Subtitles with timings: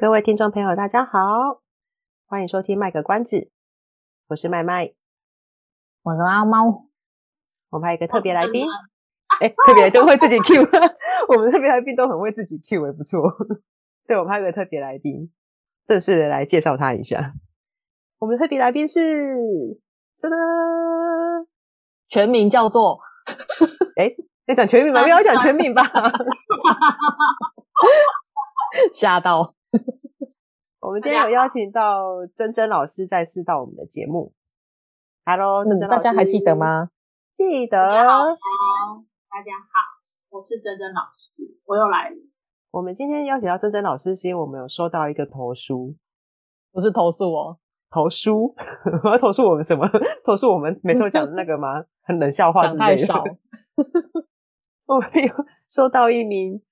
[0.00, 1.60] 各位听众朋友，大家好，
[2.28, 3.36] 欢迎收听《卖个关子》，
[4.28, 4.92] 我是麦麦，
[6.04, 6.86] 我是阿猫，
[7.68, 8.64] 我们还有一个特别来宾，
[9.40, 10.62] 哎，特别来宾会自己 Q，
[11.34, 13.22] 我们特别来宾都很会自己 Q，也不错。
[14.06, 15.32] 对，我们还有一个特别来宾，
[15.88, 17.32] 正式的来介绍他一下。
[18.20, 19.00] 我们的特别来宾是，
[20.20, 21.48] 噔噔，
[22.08, 23.00] 全名叫做，
[23.98, 24.14] 哎，
[24.46, 25.02] 要讲全名吗？
[25.02, 25.82] 不要讲全名吧？
[28.94, 29.56] 吓到。
[30.80, 34.32] 我们今天有邀请到珍珍老师再次到我们的节目。
[35.24, 36.90] Hello，珍珍老师，大家还记得吗？
[37.36, 37.76] 记得。
[37.76, 38.24] 大家好，
[39.28, 42.16] 大家好，我是珍珍老师，我又来了。
[42.70, 45.96] 我们今天邀请到珍珍老师，是因为我们有收到一个投书，
[46.72, 47.58] 不是投诉哦，
[47.90, 48.54] 投书，
[49.04, 49.88] 我要投诉我们什么？
[50.24, 51.84] 投诉我们每次讲的那个吗？
[52.02, 53.06] 很冷笑话之类的。
[53.06, 53.24] 讲太少。
[54.86, 55.34] 我们有
[55.68, 56.62] 收到一名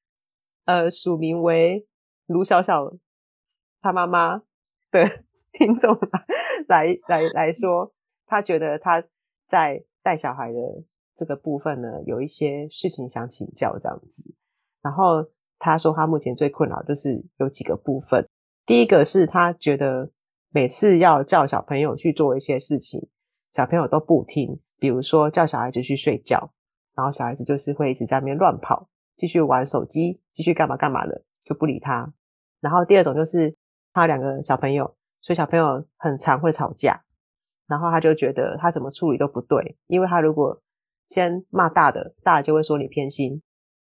[0.65, 1.87] 呃署名为
[2.27, 2.93] 卢小小
[3.81, 4.39] 他妈妈
[4.91, 5.97] 的 听众
[6.69, 7.93] 来来来说，
[8.27, 9.03] 他觉得他
[9.49, 10.59] 在带小孩的
[11.17, 14.23] 这个部分呢，有一些事情想请教这样子。
[14.83, 15.27] 然后
[15.59, 18.29] 他说，他目前最困扰就是有几个部分。
[18.67, 20.11] 第一个是他觉得
[20.51, 23.09] 每次要叫小朋友去做一些事情，
[23.53, 24.61] 小朋友都不听。
[24.79, 26.53] 比如说叫小孩子去睡觉，
[26.95, 32.13] 然后小孩子就是会一直在那边乱跑，继续玩手机，继续干嘛干嘛的，就不理他。
[32.61, 33.57] 然后第二种就是
[33.95, 37.03] 他有两个小朋友，所以小朋友很常会吵架，
[37.67, 40.61] 然后他就觉得他怎么处理都不对，因为他如果
[41.09, 43.41] 先骂大的，大的就会说你偏心，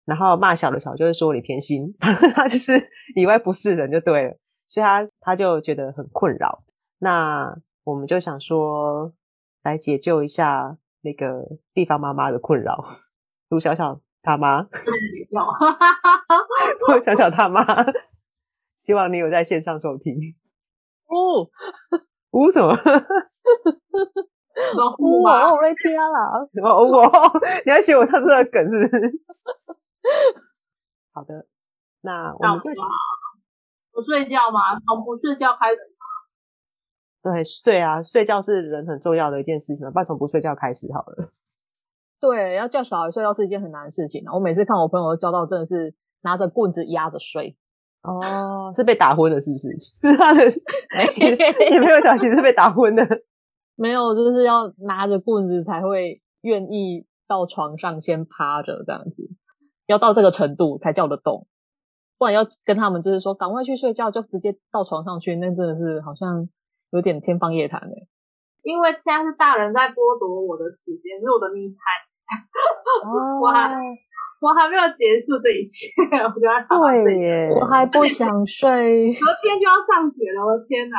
[0.05, 1.93] 然后骂小的，小就会说你偏心，
[2.35, 6.63] 他就是里外不是人就对了，所以他他就觉得很困扰。
[6.99, 9.13] 那我们就想说
[9.63, 12.83] 来解救一下那个地方妈妈的困扰，
[13.49, 14.61] 卢小小他妈，
[16.87, 17.63] 我想想他妈。
[18.83, 20.15] 希望你有在线上收听。
[21.11, 21.49] 呜
[22.31, 22.75] 呜什么？
[24.99, 25.51] 呜啊！
[25.53, 26.45] 我在听啦。
[26.53, 26.91] 什么呜？
[27.65, 29.11] 你要学我唱这个梗是不是？
[31.13, 31.45] 好的，
[32.01, 32.69] 那我们就
[33.93, 35.77] 不睡觉嘛，从不睡觉开始。
[37.23, 41.29] 对，睡啊，睡觉是人很重要的一件事情嘛，不然从不睡觉开始好了。
[42.21, 44.23] 对，要叫小孩睡觉是一件很难的事情。
[44.31, 47.57] 我每次看我朋友都教到，真的是拿着棍子压着睡。
[48.03, 49.69] 哦， 是被打昏了，是不是？
[49.79, 50.45] 是他的，
[51.17, 53.03] 也没有小心是被打昏的？
[53.75, 59.29] 没有，就是要拿着棍子才会愿意到床上先趴着这样子，
[59.87, 61.47] 要到这个程度才叫得动，
[62.19, 66.49] 不然要跟他们就是说赶快去睡觉，就直接到床上去，那真的是好像
[66.91, 68.07] 有点天方夜谭哎。
[68.63, 72.10] 因为现在是大人在剥夺我的时间，是我的 me time。
[73.05, 73.41] 哦。
[73.41, 73.69] 哇。
[74.41, 75.93] 我还没有结束这一切，
[76.25, 80.97] 我觉得对耶，我还不想睡， 昨天就要上学了，我的天哪！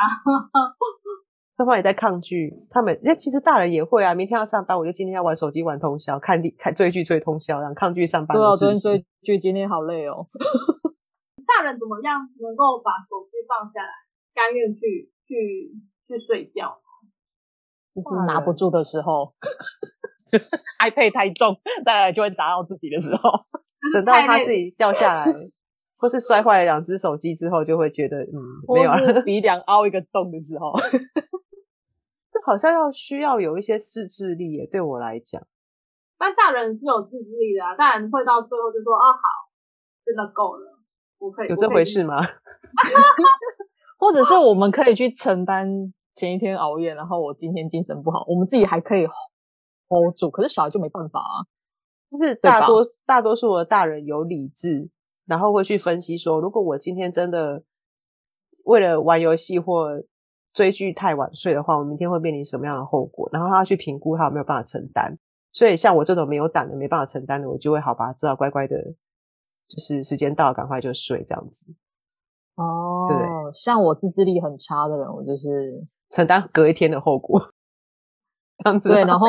[1.58, 8.38] 对方也在抗拒，他们那其实大人也会啊，明天要上班，我就今天要玩手机玩通宵，看看追剧追通宵，然后抗拒上班。
[8.38, 10.28] 对啊，昨天追剧，今天好累哦。
[11.44, 13.90] 大人怎么样能够把手机放下来，
[14.36, 15.74] 甘愿去去
[16.06, 16.78] 去睡觉？
[17.96, 19.34] 就是拿不住的时候。
[20.80, 23.44] iPad 太重， 再来就会砸到自己的时候，
[23.92, 25.32] 等到他自己掉下来，
[25.96, 28.34] 或是摔坏了两只手机之后，就会觉得嗯，
[28.68, 30.72] 没有了，鼻梁凹一个洞的时候，
[32.32, 34.66] 这好像要需要有一些自制力耶。
[34.70, 35.42] 对我来讲，
[36.18, 39.20] 但大人是有自制力的啊，大人会到最后就说啊，好，
[40.04, 40.78] 真的够了，
[41.18, 42.16] 我可以有这回事吗？
[43.98, 49.06] 或者是我们可以去承担前一天熬夜，然后我今天精神不好，我们自己还可以。
[49.92, 51.44] Hold 住，可是小孩就没办法啊。
[52.10, 54.90] 就是大多大多数的大人有理智，
[55.26, 57.62] 然后会去分析说，如果我今天真的
[58.64, 60.02] 为了玩游戏或
[60.52, 63.28] 追剧太晚睡的话，我明天会面临什么样的后果？
[63.32, 65.16] 然后他要去评估他有没有办法承担。
[65.52, 68.76] 所以像我这种没有胆的、没办法承担的，我就会好吧，只好乖乖的，
[69.68, 71.74] 就是时间到了赶快就睡这样子。
[72.56, 73.18] 哦，对，
[73.54, 77.40] 像我自制力很差的人，我就是承担隔一天的后果。
[78.62, 79.26] 这样子对，然后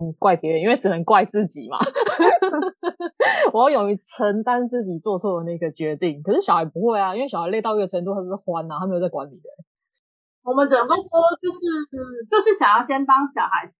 [0.00, 1.78] 嗯，怪别人，因为只能怪自己嘛。
[3.54, 6.20] 我要勇于承担自己做错的那个决定。
[6.22, 9.46] 可是小孩不会啊，因为小孩累到一个程度，他是欢啊，他没有在管理的。
[10.42, 11.06] 我们只能够说，
[11.40, 11.86] 就是
[12.26, 13.72] 就是想要先帮小孩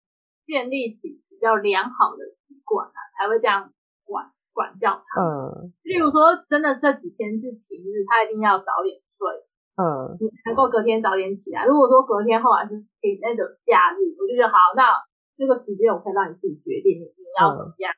[0.47, 3.73] 建立起比较良好的习惯啊，才会这样
[4.07, 5.21] 管管教他。
[5.21, 5.75] 嗯。
[5.83, 9.43] 例如说，真的这几天是平日，他一定要早点睡。
[9.83, 10.15] 嗯。
[10.21, 11.67] 你能够隔天早点起来。
[11.67, 15.03] 如果说隔天后来是平那种假日，我就觉得好，那。
[15.37, 17.91] 这个时间我可以让你自己决定，你你要怎么样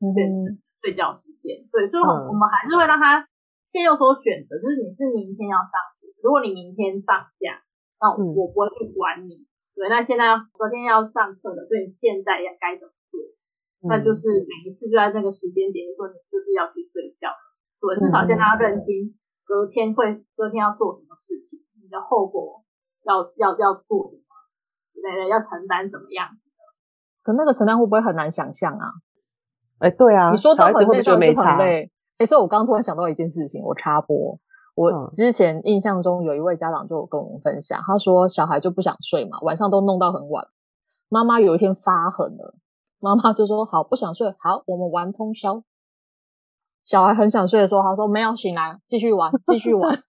[0.00, 1.62] 选睡觉时间。
[1.70, 3.28] 对，所以我们还是会让他
[3.70, 7.60] 先有所选择，就是你是明天要上学，如果你明天放假，
[8.00, 9.46] 那我不会去管你。
[9.72, 10.24] 对，那现在
[10.58, 13.20] 昨天要上课的，所以你现在要该怎么做？
[13.88, 17.32] 那就是每一次就在那个时间点，说你就是要去睡觉。
[17.80, 22.62] 对，至少先让他认清隔天会隔天要做什么事情，你的后果
[23.02, 24.30] 要要要做什么，
[24.94, 26.30] 对对，要承担怎么样。
[27.22, 28.86] 可那个承担会不会很难想象啊？
[29.78, 31.90] 哎、欸，对啊，你说到很累，就没很累。
[32.18, 34.38] 哎、欸，所以我刚突然想到一件事情，我插播。
[34.74, 40.46] 我之前印象中有一位家长就跟我们分享，他说小孩就不想睡嘛，晚上都弄到很晚。
[41.08, 42.54] 妈妈有一天发狠了，
[43.00, 45.62] 妈妈就说：“好，不想睡，好，我们玩通宵。”
[46.84, 50.02] 小孩很想睡的时候，他说：“没有，醒来继续玩，继续玩。”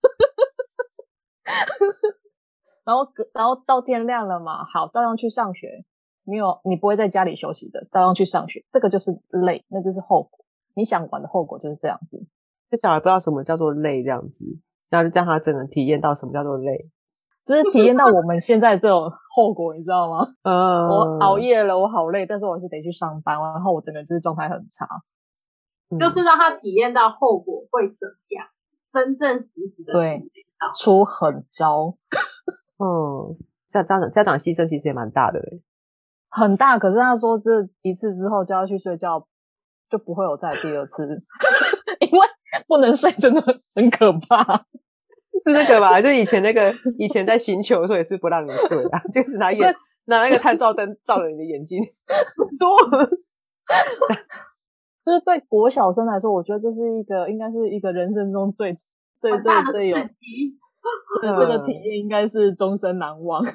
[2.86, 5.84] 然后，然后到天亮了嘛，好，照样去上学。
[6.26, 10.46] 没有，你不会在家里休息的，照样去上学，这个就是累，那就是后果。
[10.76, 12.26] 你想管的后果就是这样子。
[12.70, 14.46] 这小孩不知道什么叫做累，这样子，
[14.90, 16.90] 然后就让他真的体验到什么叫做累，
[17.46, 20.28] 就是体验到我们现在这种后果，你知道吗？
[20.44, 20.86] 嗯。
[20.86, 24.88] 我熬夜了，我好累，但是我还是得去上班，然后我整个就是状态很差。
[26.00, 28.48] 就是让他体验到后果会怎样，
[28.92, 30.24] 真正实质的对，
[30.76, 31.98] 出狠招。
[32.80, 33.38] 嗯，
[33.72, 35.62] 家长家长牺牲其实也蛮大的嘞。
[36.36, 39.28] 很大，可是他说这一次之后就要去睡觉，
[39.90, 41.24] 就不会有再第二次，
[42.02, 42.28] 因为
[42.68, 43.42] 不能睡真的
[43.76, 44.66] 很可怕，
[45.44, 46.02] 是那个吧？
[46.02, 49.76] 就以前那个以前在星球的时候也是不让你睡啊，就是拿眼
[50.06, 51.80] 拿那个探照灯照着你的眼睛，
[52.58, 52.80] 多，
[55.06, 58.80] 就是对国小生来说，我觉得这是一个应该是一个人生中最
[59.22, 59.98] 最最最有，
[61.22, 63.46] 这个体验应该是终身难忘。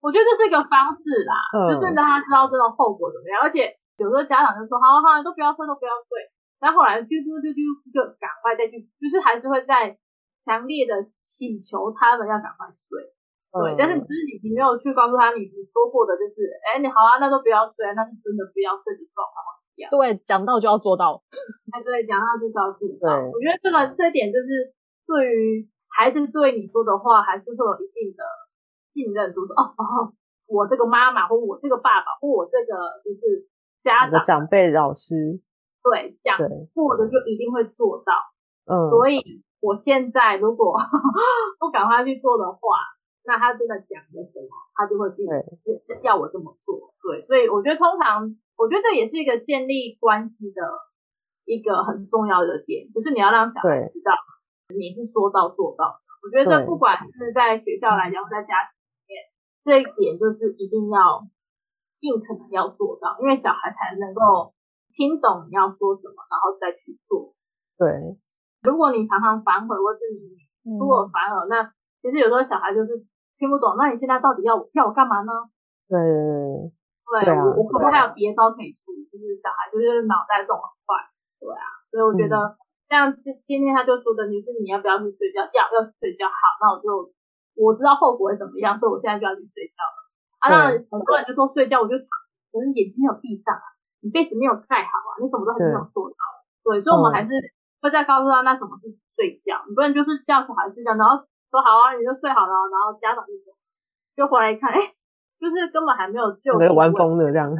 [0.00, 3.36] 我觉得这是一个方式啦，嗯、就是让他知道这种后果怎么样。
[3.44, 3.68] 而且
[4.00, 6.24] 有时候家长就说：“好好，你都不要睡，都不要睡。”
[6.56, 7.60] 但后来就就就就
[7.92, 9.96] 就赶快再去，就是还是会在
[10.44, 11.04] 强烈的
[11.36, 13.12] 请求他们要赶快睡。
[13.52, 19.36] 对，嗯、但是只是你你没有去告诉他，你你说过的就是，哎，你好啊，那都不要睡，那是真的不要睡的状况。
[19.92, 21.20] 对，讲到就要做到。
[21.72, 23.20] 哎，对，讲到就是要做到。
[23.28, 24.72] 我觉得这个这一点就是
[25.04, 28.24] 对于孩子对你说的话，还是会有一定的。
[29.00, 30.12] 信任度说哦哦，
[30.46, 33.48] 我这个妈妈或我这个爸爸或我这个就是
[33.82, 34.24] 家长。
[34.26, 35.40] 长辈老师。
[35.82, 36.36] 对讲
[36.74, 38.12] 过的就一定会做到，
[38.68, 39.16] 嗯，所以
[39.62, 40.76] 我现在如果
[41.58, 42.76] 不赶快去做的话，
[43.24, 45.24] 那他真的讲了什么，他就会去
[46.02, 50.60] 要我这么做，对，所以我觉得通常我觉得这也是一个建立关系的
[51.46, 54.12] 一个很重要的点，就是你要让小孩知道
[54.76, 56.00] 你是说到做到的。
[56.20, 58.52] 我觉得这不管是在学校来讲，或在家。
[59.64, 61.26] 这一点就是一定要
[62.00, 64.54] 尽可能要做到，因为小孩才能够
[64.96, 67.34] 听懂你要说什么，然后再去做。
[67.76, 68.16] 对，
[68.62, 73.04] 如果你常常反悔，或是你出尔反尔，嗯、那其实有时候小孩就是
[73.36, 73.76] 听不懂。
[73.76, 75.32] 那你现在到底要我要我干嘛呢？
[75.88, 78.96] 对，对，对啊、我我可不可以还有别的招可以出？
[79.12, 80.96] 就是小孩就是脑袋动很快，
[81.38, 81.64] 对啊。
[81.90, 82.56] 所以我觉得
[82.88, 85.44] 像今今天他就说的，就是你要不要去睡觉？
[85.52, 87.12] 要要睡觉，好，那我就。
[87.56, 89.98] 我知道后果会怎么样，所以我现在就要去睡觉了。
[90.40, 92.08] 啊，那很多人就说睡觉我就躺，
[92.48, 93.66] 可是眼睛没有闭上啊，
[94.00, 96.16] 你被子没有盖好啊，你什么都还没有做到。
[96.64, 97.28] 对，所以我们还是
[97.84, 99.60] 会再告诉他，那什么是睡觉？
[99.68, 101.20] 你不能就是叫小孩睡觉，然后
[101.52, 103.52] 说好啊，你就睡好了，然后家长就走，
[104.16, 104.96] 就回来一看，哎，
[105.36, 107.52] 就是根本还没有就没有玩疯的这样。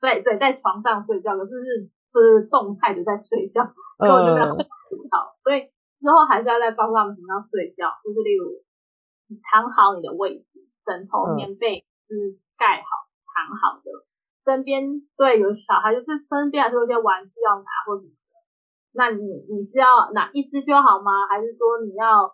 [0.00, 3.60] 对对，在床上睡觉，可是是是动态的在睡觉，
[4.00, 4.48] 根本就没有
[5.12, 5.36] 好。
[5.44, 5.68] 所以
[6.00, 8.64] 之后还是要再告诉他们什么叫睡觉，就是例如。
[9.28, 10.46] 你躺好你的位置，
[10.84, 12.88] 枕头、棉被是盖好、
[13.26, 13.90] 躺好的。
[14.44, 18.34] 身边对有小孩，就是身边还是有些玩具要拿或者什么的。
[18.94, 21.26] 那你你是要拿一只就好吗？
[21.28, 22.30] 还是说你要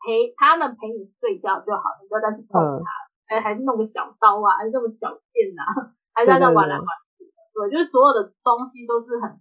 [0.00, 1.82] 陪他们陪你睡觉就好？
[2.00, 2.88] 你不要再去碰他，
[3.28, 7.30] 哎、嗯，还是弄个小刀啊，还是弄个小剑啊， 还是在那玩来玩去的。
[7.52, 9.36] 对，对，就是所有的东西都是很，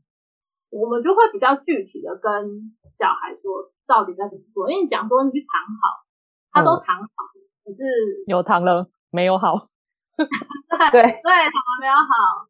[0.70, 4.70] 我们就会比较具体的跟小孩说到底该怎么做。
[4.70, 5.48] 因为你讲说你去躺
[5.80, 6.04] 好。
[6.52, 7.08] 他都躺好，
[7.64, 7.78] 可是
[8.28, 9.68] 有躺了，没有好。
[10.18, 10.26] 对，
[10.92, 12.46] 对对，长得没有好，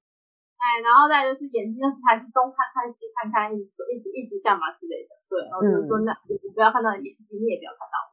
[0.59, 5.15] 哎，然后再就是眼睛还是东看看西看看，一直一直一直干嘛之类的。
[5.29, 8.11] 对，然后就是说那你不要看到眼睛，你也不要看到我，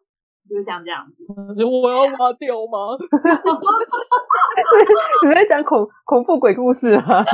[0.48, 1.26] 就是像这样子。
[1.56, 2.94] 就我要挖掉吗？
[5.26, 7.24] 你在讲恐恐怖鬼故事啊？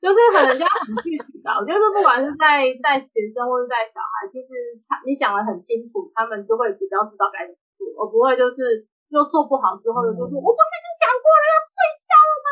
[0.00, 11.78] 就是可能要很具体的，我觉得不管是在在学生或者在小孩，其实他你讲的很清楚，他们就会比较知道该怎么做，而不会就是又做不好之后就说、嗯、我不是已经讲过了要睡
[12.08, 12.48] 觉了吗？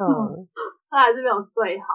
[0.00, 0.48] 嗯，
[0.88, 1.86] 他还是没有睡好。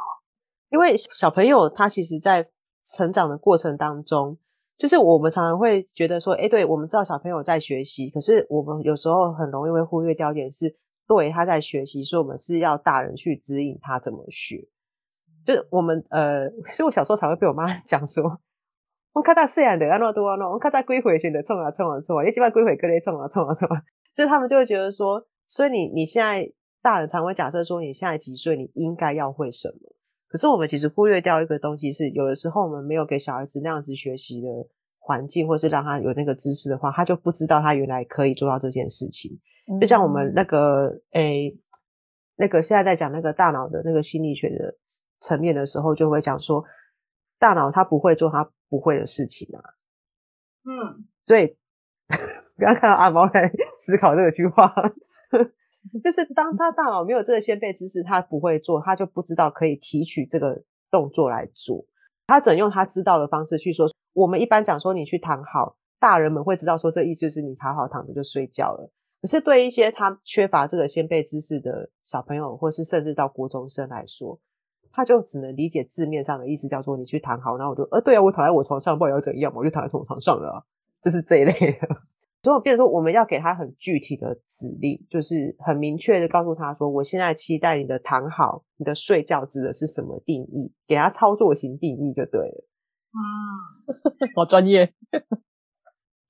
[0.69, 2.47] 因为小朋友他其实，在
[2.85, 4.37] 成长的过程当中，
[4.77, 10.77] 就是我们常常会觉得说，哎，对，我们知道小朋友在学习，可是我们有时候很容易会忽略掉一点是。
[11.07, 14.67] 对，他在学习，所以我们是要大人去指引他怎么学。
[15.45, 18.41] 就是我们呃， 所以我小时候才会被我妈 讲说，
[19.13, 23.81] 我看到这样的，安诺多安诺，我看到归回选的冲啊冲啊冲啊，也基本上归回各类冲啊冲啊冲啊，
[24.13, 29.95] 所 以他们就会觉得说，所以你你现在大人常会假设说，你现在几岁，你应该要会什么？
[30.27, 34.47] 可是我们其实忽略掉一个东西是，有的时候我们没有给小孩子那样子学习的
[34.99, 39.39] 环境，或是让他有那个知识的话，他就不知道他原来可以做到这件事情。
[39.81, 41.59] 就像我们那个诶、欸，
[42.37, 44.75] 那个现在在讲那个大脑的那个心理学的
[45.19, 46.63] 层面的时候，就会讲说，
[47.39, 49.59] 大脑它不会做它不会的事情啊。
[50.63, 51.57] 嗯，所以
[52.55, 54.73] 不要看到阿猫在思考这个句话，
[56.03, 61.85] 就是当他大脑没有这个先辈知识，他不会做，他就不知道可以提取这个动作来做，
[62.27, 63.87] 他只能用他知道的方式去说。
[64.13, 68.91] 我们一般讲说，你去躺好，大人们会知道说，这意思是你躺好躺着就睡觉了。
[69.21, 74.39] 可是对一些他缺乏这个先辈知识的小朋友，或是甚至到国中生来说，
[74.91, 80.63] 他就只能理解字面上的意思，叫做你去躺好，然后我就呃，对啊，我躺在我床上，不然要怎样嘛，我就躺在我床上了啊，
[81.03, 81.87] 就是这一类的。
[82.43, 92.65] 所以，变成说我们要给他很具体的指令，就是很明确的告诉他说，我现在期待你的躺好，你的睡觉指的是什么定义，给他操作型定义就对了。
[93.11, 93.19] 嗯，
[94.35, 94.93] 好专业。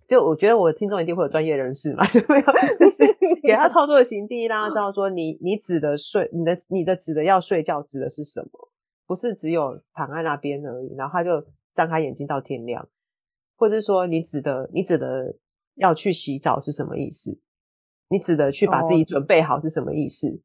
[0.07, 2.45] 就我觉得我的听众一定会有专业人士嘛， 就没有，
[2.79, 3.05] 就是
[3.43, 8.69] 给他操作的型定义，让他知道说你你指的睡，你的你的指的要睡觉指的是什么，
[9.05, 11.43] 不是只有躺在那边而已，然后他就
[11.75, 12.87] 张开眼睛到天亮，
[13.57, 15.35] 或者是说你指的你指的
[15.75, 17.37] 要去洗澡是什么意思？
[18.09, 20.29] 你指的去把自己准备好是什么意思？
[20.29, 20.39] 哦、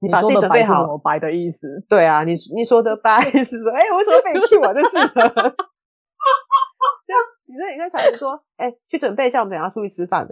[0.00, 1.86] 你把自己准备好白的意思？
[1.88, 4.88] 对啊，你你说的白 是说，哎、欸，为什么被你去玩的事？
[7.46, 10.30] 你说，你跟小孩子说，哎、欸，去准备一下，我们等下出去吃饭了。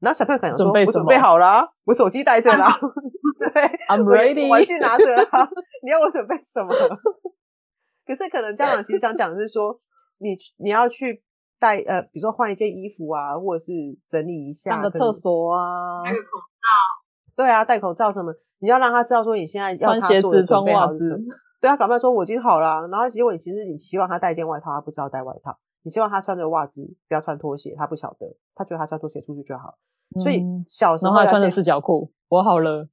[0.00, 2.76] 然后小朋友可能说，准备我准备好了、啊，我手机带着啦。
[3.38, 5.48] 对，I'm ready，玩具拿着啦。
[5.82, 6.74] 你要我准备什么？
[8.06, 9.80] 可是可能家长其实想讲的是说，
[10.18, 11.22] 你你要去
[11.58, 13.72] 带呃，比如说换一件衣服啊，或者是
[14.10, 17.36] 整理一下，上个厕所啊，戴口罩。
[17.36, 18.34] 对啊，戴口罩什么？
[18.60, 21.34] 你要让他知道说，你现在要他做的准备好是什么。
[21.60, 25.58] 对啊，搞不好说我已经好了、啊，然后结果你其实你希望他带一件外套，他不知道带外套。
[25.84, 27.74] 你希望他穿着袜子，不要穿拖鞋。
[27.76, 29.78] 他不晓得，他觉得他穿拖鞋出去就好。
[30.16, 32.88] 嗯、所以小时候他穿的四角裤，我好了，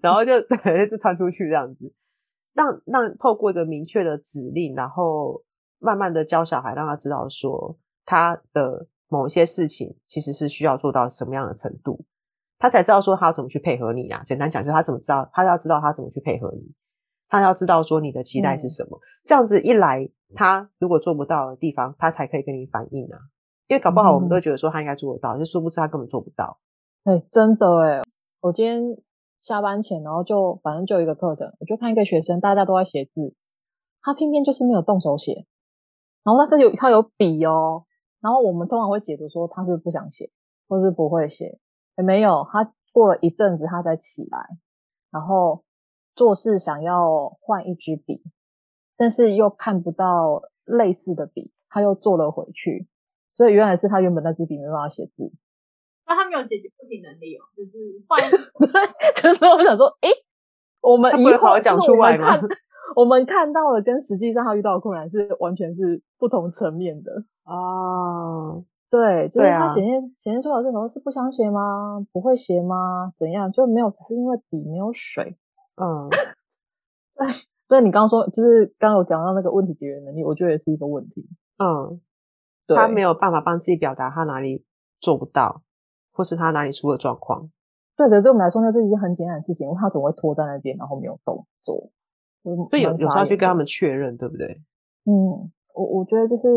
[0.00, 1.92] 然后就 对，就穿出去这样子。
[2.54, 5.42] 让让透过一个明确的指令，然后
[5.78, 12.04] 慢慢的教小孩，让他知道说他的某一些事情其实是需要做到什么样的程度，
[12.58, 14.22] 他才知道说他要怎么去配合你啊。
[14.24, 16.72] 简单讲，就是他怎么知道，他要知道他怎么去配合你。
[17.34, 23.18] 他要知道说你的期待是什么，嗯、这样子一来，他如果做不到的地方，他才可以跟你反映啊。
[23.66, 26.60] 因为搞不好我们都觉得说他应该做得到，就殊不知他根本做不到。
[27.02, 28.02] 哎、欸，真的哎，
[28.40, 28.82] 我今天
[29.42, 33.34] 下班前，然后就反正就有一个课程，我就看一个学生，大家都在写字，
[34.00, 35.44] 他偏偏就是没有动手写，
[36.22, 37.84] 然后他这有他有笔哦，
[38.20, 40.30] 然后我们通常会解读说他是不想写，
[40.68, 41.58] 或是不会写，也、
[41.96, 44.38] 欸、没有，他过了一阵子他才起来，
[45.10, 45.63] 然后。
[46.14, 48.22] 做事想要换一支笔，
[48.96, 52.86] 但是又看不到类似的笔，他又做了回去，
[53.34, 55.32] 所以原来是他原本那支笔没办法写字。
[56.06, 57.72] 那他没有解决问题能力哦，就是
[58.06, 59.12] 换 对。
[59.22, 60.24] 就是我想说，诶、欸，
[60.82, 62.26] 我们以后讲出来吗，
[62.94, 68.64] 我们看到的跟实际上他遇到的困难是完全是不同层面的哦。
[68.90, 72.06] 对，就是他显现显现出来这种是不想写吗？
[72.12, 73.12] 不会写吗？
[73.18, 73.50] 怎样？
[73.50, 75.36] 就没有，只是因为笔没有水。
[75.76, 76.08] 嗯，
[77.16, 77.26] 对，
[77.68, 81.28] 所以你刚刚说，就是刚刚有讲到那个问题解决能力，我觉得也是一个问题。
[81.58, 82.00] 嗯，
[82.66, 84.64] 对，他没有办法帮自己表达他哪里
[85.00, 85.62] 做不到，
[86.12, 87.50] 或是他哪里出了状况。
[87.96, 91.90] 对的，对我们来说，那是一件很简单的事情，因为他总会拖在那边，然后没有动作。
[92.42, 94.60] 所以有有时候要去跟他们确认，对不对？
[95.06, 96.48] 嗯，我我觉得就是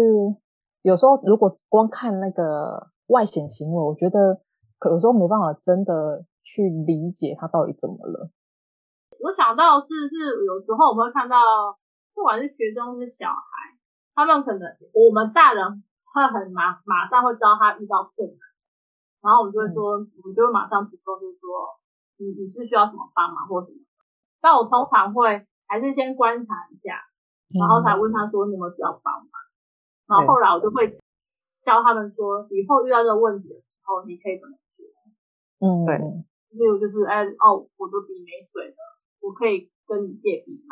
[0.81, 4.41] 有时候如果光看那个外显行为，我觉得
[4.79, 8.29] 可有时候没办法真的去理解他到底怎么了。
[9.19, 11.37] 我想到是是有时候我们会看到，
[12.13, 13.77] 不管是学生是小孩，
[14.13, 18.39] 他们可能我们大人会很马马上会知道他遇到困难，
[19.21, 21.79] 然后我们就会说，嗯、我们就会马上主动就是说，
[22.17, 23.77] 你你是需要什么帮忙或什么？
[24.41, 27.01] 但我通常会还是先观察一下，
[27.57, 29.31] 然后才问他说你有没有需要帮忙，
[30.07, 30.97] 然后后来我就会
[31.65, 34.85] 教他们说，以后遇到这个问题的时候，你可以怎么做？
[35.59, 35.97] 嗯，对，
[36.53, 38.77] 例如就是哎哦，我的笔没水了，
[39.27, 40.71] 我可以跟你借笔吗？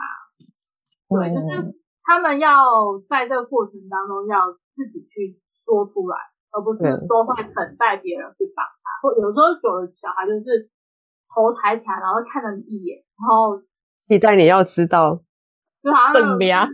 [1.12, 1.76] 对，就是
[2.08, 2.48] 他们要
[3.10, 5.36] 在这个过程当中要自己去
[5.68, 6.16] 说出来，
[6.56, 9.04] 而不是说会等待别人去帮他。
[9.04, 10.72] 或有时候有的小孩就是
[11.28, 13.60] 头抬起来，然后看了你一眼，然后
[14.08, 15.20] 期待你要知道，
[15.84, 16.66] 就好像怎么样？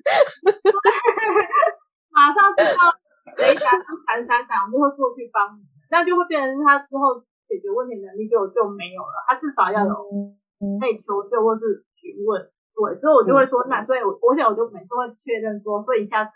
[2.14, 2.94] 马上知道
[3.34, 7.18] 谁想是闪闪闪，我就会过去帮你，那就会变成是他之后
[7.50, 9.26] 解决问题能力就就没有了。
[9.28, 9.96] 他至少要有
[10.80, 12.42] 可以求救或是询问，
[12.78, 16.32] 对，所以我就会说，那所以我我想我就每次会确认说，所以下次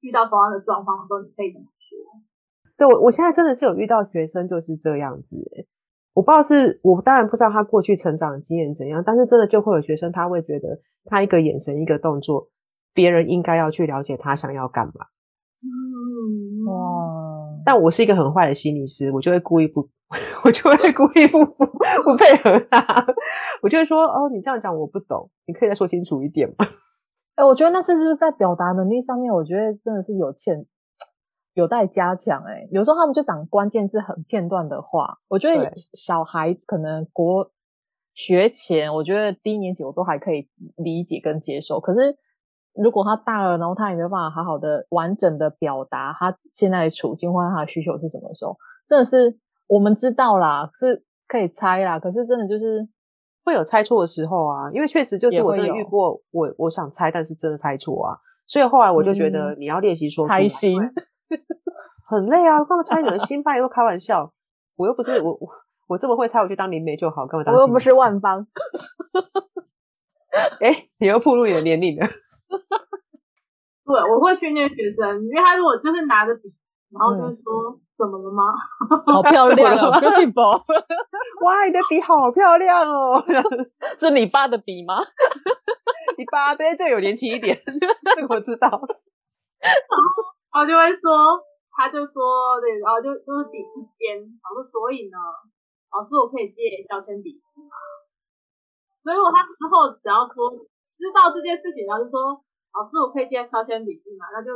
[0.00, 2.20] 遇到同样的状况的时候，你可以怎么说？
[2.76, 5.66] 对，我我现在真的是有遇到学生就是这样子，
[6.12, 12.48] 我不知道是我当然不知道他过去成长的经验怎样，但是真的就会有学生他会觉得他一个眼神一个动作，
[12.92, 15.06] 别人应该要去了解他想要干嘛。
[15.64, 17.48] 嗯哇！
[17.64, 19.88] 但我是一个很坏的心理师，我就会故意不，
[20.44, 23.06] 我就会故意不不不配合他，
[23.62, 26.66] 我就会说哦，你这样讲我不懂，你可以再说清楚一点吗？
[27.36, 30.66] 哎、欸，我觉得那是不是在表达能力上面，我觉得真的是有欠。
[31.56, 37.52] 有待加强哎，有时候他们就讲关键字很片段的话，我觉得小孩可能国
[38.12, 41.78] 学前，我觉得低年级我都还可以理解跟接受。
[41.78, 42.16] 可是
[42.74, 48.56] 如果他大了，然后他也没有办法好好的完整的表达他现在的处境或者他的需求是什么时候，
[48.88, 51.98] 真的是我们知道啦，是可以猜啦。
[51.98, 52.86] 可是真的就是
[53.44, 58.18] 会有猜错的时候啊，因为确实就是我真的遇过，我我想猜，但是真的猜错啊。
[58.46, 60.78] 所以后来我就觉得你要练习说猜心。
[62.06, 62.62] 很累啊！
[62.64, 63.56] 干嘛猜你的心败？
[63.56, 64.30] 又开玩笑，
[64.76, 65.48] 我又不是我我
[65.88, 67.26] 我这么会猜，我去当灵媒就好。
[67.26, 67.54] 干嘛当？
[67.54, 68.46] 我又不是万方。
[70.60, 72.06] 哎、欸，你又暴露你的年龄了。
[73.86, 76.52] 对，我会训练学生，因为他如果就是拿着笔，
[76.90, 78.42] 然后就是说怎么了吗？
[79.06, 80.58] 好漂亮 哦，beautiful！
[81.46, 83.22] 哇，你的笔好漂亮哦，
[83.98, 84.98] 是你爸的笔吗？
[86.18, 88.68] 你爸对，这有年轻一点，这个我知道。
[89.62, 91.38] 然后就会说，
[91.70, 95.18] 他就说，对，然后就就是笔之间，老师，所以呢，
[95.90, 97.70] 老师我可以借削铅笔吗？
[99.02, 100.50] 所以我他之后只要说
[100.98, 102.42] 知道这件事情，然后就说，
[102.74, 104.26] 老师我可以借削铅笔吗？
[104.34, 104.50] 那就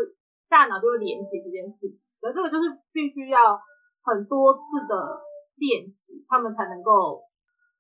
[0.49, 1.99] 大脑就会连接这件事情。
[2.21, 3.61] 所以这个就是必须要
[4.03, 5.21] 很多次的
[5.57, 7.23] 练习，他们才能够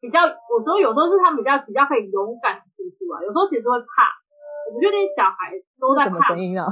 [0.01, 0.21] 比较。
[0.23, 3.87] 我说有时候是他们比较比较可以勇敢说出来，有时候其实会怕。
[4.69, 6.11] 我们觉得小孩都在怕。
[6.11, 6.67] 什么声音啊？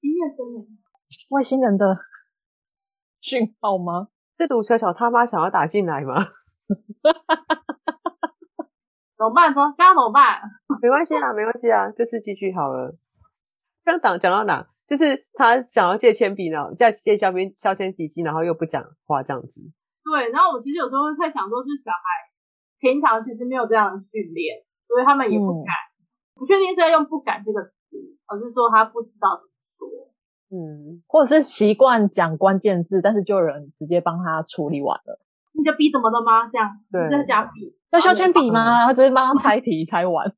[0.00, 0.78] 音乐声音，
[1.30, 1.98] 外星人的
[3.20, 4.08] 讯号吗？
[4.36, 6.14] 这堵小小他妈想要打进来吗？
[9.16, 9.54] 怎么办？
[9.54, 10.40] 说这样怎么办？
[10.82, 12.96] 没关系啊，没关系啊，就是继续好了。
[13.84, 14.66] 刚讲讲到哪？
[14.86, 19.52] 就是他想要借铅笔呢，再借削笔削铅笔机，然后又不讲话这样子。
[20.04, 21.98] 对，然后我其实有时候会在想，说是小孩
[22.80, 25.74] 平常其实没有这样的训练，所以他们也不敢。
[26.36, 30.10] 不确定是在用“不敢”这个词，而是说他不知道怎么说。
[30.50, 35.20] 嗯，或者是习惯讲关键字，但是就有人直接帮他处理完了。
[35.52, 36.48] 你的笔怎么了吗？
[36.50, 38.84] 这样，对，在讲笔，要削铅笔吗？
[38.86, 40.34] 他直接帮他猜题猜完。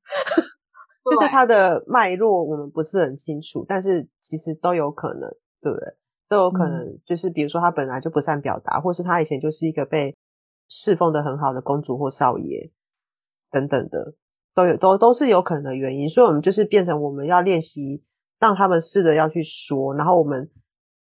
[1.11, 5.31] 就是他的脉络我们不是很清楚，但是其实都有可能，
[5.63, 5.95] 对不对？
[6.29, 10.17] 都有可能，就是比如说他本来就不善表达，或是他以前就是一个被
[10.69, 12.71] 侍奉的很好的公主或少爷
[13.51, 14.15] 等等的，
[14.55, 16.09] 都有都都是有可能的原因。
[16.09, 18.03] 所以，我们就是变成我们要练习。
[18.39, 20.51] 让他们试着要去说，然后我们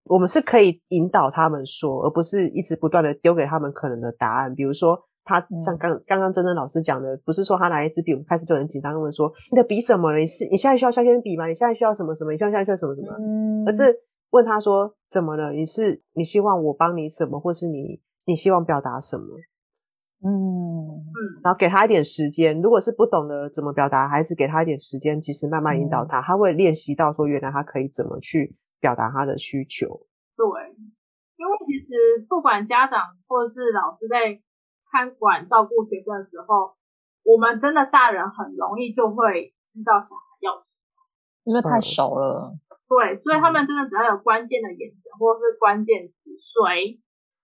[0.05, 4.55] 我们是可以引导他们说，而不是一直不断的丢给他们可能的答案。
[4.55, 10.19] 比如说，他像刚刚刚真真老师讲的，不是说他拿一支笔，我们开始就很紧张，问说你的笔怎么了？
[10.19, 11.47] 你是你现在需要削铅笔吗？
[11.47, 12.31] 你现在需要什么什么？
[12.31, 13.11] 你现在需要什么什么？
[13.19, 15.51] 嗯，而是问他说怎么了？
[15.51, 19.25] 你是你希望我帮你什么，或是你你希望表达什么？
[20.23, 29.85] 嗯嗯，然后给他一点时间，如果是不懂得怎么表达，还是给他一点时间，其实慢慢引导他，嗯、他会练习到说，原来他可以怎么去表达他的需求。
[30.37, 30.45] 对，
[31.37, 34.39] 因为其实不管家长或者是老师在
[34.91, 36.75] 看管照顾学生的时候，
[37.23, 40.65] 我们真的大人很容易就会知道小孩要什么，
[41.43, 42.53] 因为太熟了。
[42.87, 47.01] 对，所以他们真的只要有关键的眼神或者是关键词，谁？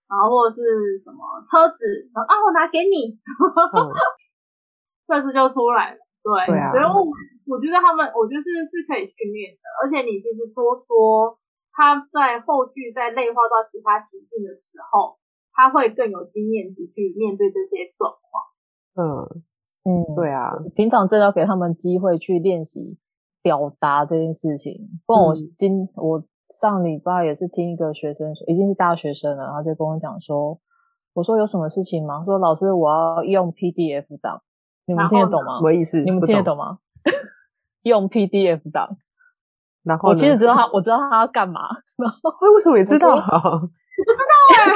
[0.08, 1.78] 然后或者是什么车子，
[2.14, 3.16] 然后啊，我拿给你，
[5.08, 5.98] 这次、嗯、就出来了。
[6.22, 7.02] 对，对啊、所以我
[7.48, 11.40] 我觉得他们，我觉得是是可以训练的，而且你其实多说，
[11.72, 15.18] 他在后续在内化到其他情境的时候，
[15.54, 18.42] 他会更有经验值去面对这些状况。
[18.94, 19.42] 嗯
[19.84, 22.98] 嗯，对啊，平常真的要给他们机会去练习
[23.42, 24.88] 表达这件事情。
[25.06, 30.60] 不然我今、嗯、我上礼拜也是听一个学生说，已经是大学生了，然后就跟我讲说，
[31.14, 32.24] 我说有什么事情吗？
[32.24, 34.42] 说老师我要用 PDF 档，
[34.86, 35.58] 你们听得懂吗？
[35.58, 36.00] 什么意思？
[36.02, 36.78] 你们听得懂吗？
[37.82, 38.98] 用 PDF 档。
[39.82, 41.60] 然后我其实知道他，我知道他要干嘛。
[41.96, 43.16] 然后为什么也知道？
[44.02, 44.74] 我不知道啊，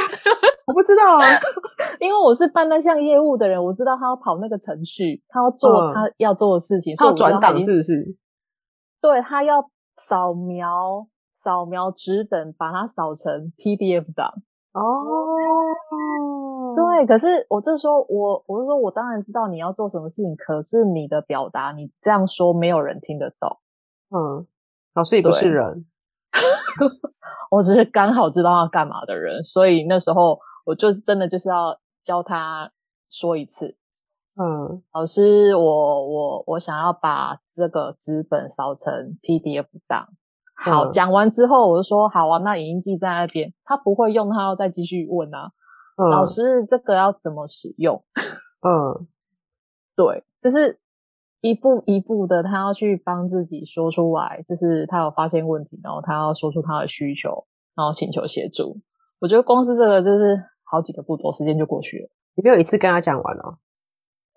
[0.67, 1.25] 我不知道啊，
[2.01, 8.17] 因为我是办那项业务的人，我知道他要跑那个程序，他要做他要做的事情，他要转档是不是？
[9.01, 9.71] 对，他要
[10.09, 11.07] 扫描
[11.43, 14.33] 扫描纸本，把它扫成 PDF 档。
[14.73, 14.83] 哦，
[16.77, 23.59] 对，可是我就说，我我是说我当然知道你要做什么事情，可是你的表达，你这样说没有人听得懂。
[24.11, 24.47] 嗯，
[24.95, 25.87] 老师也不是人。
[27.51, 32.73] 我只是刚好知道要干嘛的人，所以那时候我就真的就是要教他
[33.11, 33.77] 说一次。
[34.39, 40.09] 嗯，老师，我我我想要把这个纸本扫成 PDF 档。
[40.55, 45.53] 好，讲、嗯、完之后我就说好啊，那影印机在那边，他不会用，他要再继续问啊。
[45.97, 48.05] 嗯、老师，这个要怎么使用？
[48.63, 49.07] 嗯，
[49.97, 50.79] 对，就是。
[51.41, 57.47] 一步一步的，他要去帮自己说出来，就是他有发现问题，然后他要说出他的需求，
[57.77, 58.81] 然后请求协助。
[59.21, 62.09] 我觉得光是这个就是好几个步骤，时间就过去了。
[62.35, 63.59] 你没有一次跟他讲完哦？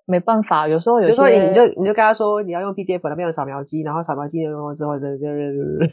[0.06, 5.90] 没办法，有时候有些，就说你就你就跟他说你要用 PDF 那边有扫描机，然后扫描机用了之后，对对对对对，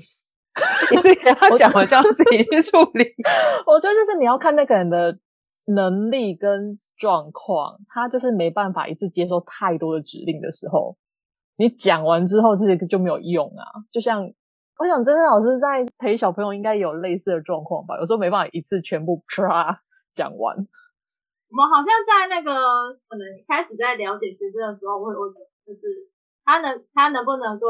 [0.91, 3.05] 你是 给他讲完，叫他自己去处理。
[3.67, 5.19] 我觉得就是你要看那个人的
[5.67, 6.79] 能力跟。
[6.97, 10.97] 状况，他就是没办法一次接受太多的指令的时候，
[11.57, 13.65] 你讲完之后，这个就没有用啊。
[13.93, 14.33] 就像
[14.79, 17.99] 我想，真的老师在陪小朋友，应该有类似的状况吧？
[17.99, 19.79] 有时候没办法一次全部唰
[20.15, 20.57] 讲完。
[21.49, 22.53] 我们好像在那个
[23.09, 25.31] 可能开始在了解学生的时候，会会
[25.65, 26.11] 就是
[26.45, 27.69] 他能他能不能够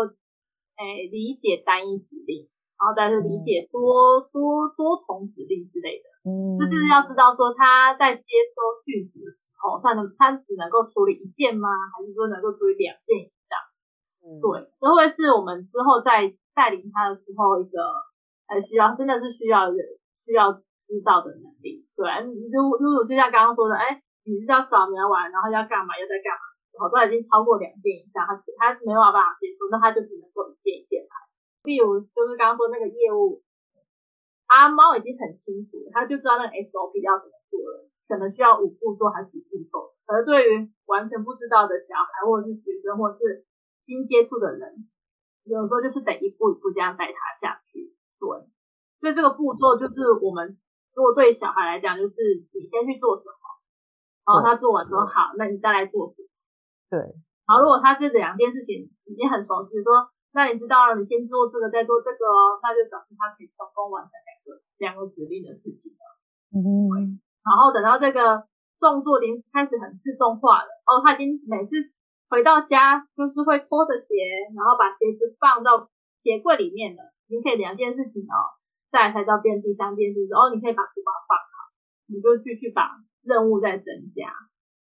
[0.81, 2.49] 诶、欸、理解单一指令，
[2.81, 6.16] 然后再是理解多、嗯、多多重指令之类的。
[6.27, 11.71] 嗯，就是要知道说他在接收句子的时候，他能他只能够处理一件吗？
[11.95, 13.55] 还是说能够处理两件以上？
[14.27, 17.79] 嗯，对，这会是我们之后在带领他的时候一个
[18.51, 19.71] 很需要，真的是需要
[20.27, 20.51] 需要
[20.91, 21.87] 知道的能力。
[21.95, 25.95] 对，如如果就像刚刚说的，哎，你是要扫描完，然后要干嘛？
[25.95, 26.43] 要在干嘛？
[26.75, 31.15] 好，都已经超过两件以上，他他没有办法接受，那他就只能够一件一件来。
[31.63, 33.46] 例如就是刚刚说那个业务。
[34.47, 39.95] 阿猫已经很清楚了，他就知道那个 SOP 要怎么做了，可能需要五步做还是几步做。
[40.07, 43.45] 而对于完全不知道的小孩或者是学生或者是
[43.85, 44.87] 新接触的人，
[45.45, 47.91] 有时候就是得一步一步这样带他下去。
[48.19, 48.29] 对，
[49.03, 50.57] 所以这个步骤就是我们
[50.95, 52.15] 如果对小孩来讲，就是
[52.55, 53.43] 你先去做什么，
[54.27, 56.29] 然后他做完之后好，那你再来做什么。
[56.89, 56.99] 对，
[57.47, 64.13] 然后如果他这两件事情已经很熟悉，说那你知道了，你先做这个，再做这个哦，那就表示他可以成功完成。
[64.13, 66.05] 两个两个指令的事情了，
[66.53, 68.45] 嗯，然后等到这个
[68.77, 71.89] 动作已经开始很自动化了，哦，他已经每次
[72.29, 74.13] 回到家就是会脱着鞋，
[74.53, 75.89] 然后把鞋子放到
[76.21, 78.61] 鞋柜里面了，你可以两件事情哦，
[78.93, 81.73] 再来才到变第三件事情，哦，你可以把书包放好，
[82.13, 84.29] 你就继续把任务再增加，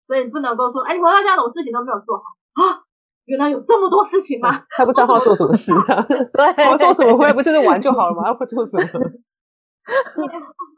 [0.08, 2.41] 所以你不能够说，哎，你回到家什么事情都没有做好啊？
[3.26, 4.64] 原来有这么多事情吗？
[4.76, 6.02] 他不知道他要做什么事啊？
[6.08, 8.28] 对，我做什么回来不就是玩就好了吗？
[8.28, 8.84] 要会做什么？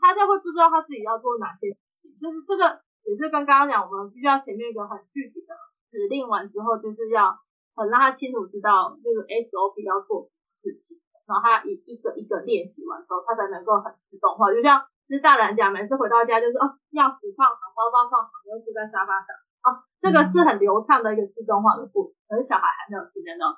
[0.01, 5.51] 他就会不知道他自己要做哪些事情，就是这个也是跟刚刚讲，我们必须要前面一个很具体的
[5.91, 7.35] 指令完之后，就是要
[7.75, 14.51] 很让他清楚知道这个 SOP 要做什么事情，然后他一一个一个练习完之后，他才能够很自动化。
[14.51, 19.31] 就像是大人讲，每次回到家就是哦，钥匙放好，包包放好，然后坐在沙发上，
[19.63, 23.57] 哦，这个是很流畅的一个自动化的步，可是小孩还没有体验到，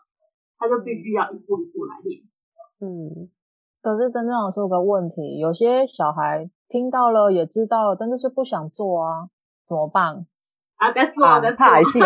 [0.57, 2.29] 他就必须要一步一步来练习。
[2.79, 3.29] 嗯。
[3.81, 9.29] 可是真正的是有个问题，有些小孩听到了也知道了，但就是不想做啊，
[9.67, 10.25] 怎么办？
[10.77, 11.99] 啊，别说了，别拍戏，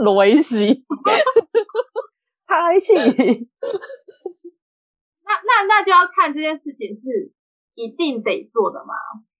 [0.00, 0.84] 雷戏，
[2.46, 2.96] 拍戏。
[5.22, 7.32] 那那那就要看这件事情是
[7.74, 8.94] 一定得做的吗？